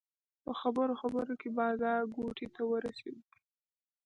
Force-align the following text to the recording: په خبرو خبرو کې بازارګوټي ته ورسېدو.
په 0.43 0.51
خبرو 0.61 0.93
خبرو 1.01 1.33
کې 1.41 1.49
بازارګوټي 1.57 2.47
ته 2.55 2.61
ورسېدو. 2.71 3.25